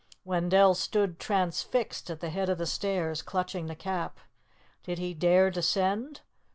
[0.25, 4.19] Wendell stood transfixed at the head of the stairs, clutching the Cap.
[4.81, 6.21] Did he dare descend?